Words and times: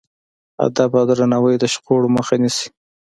ادب 0.65 0.91
او 0.99 1.03
درناوی 1.09 1.55
د 1.59 1.63
شخړو 1.73 2.07
مخه 2.17 2.35
نیسي. 2.41 2.67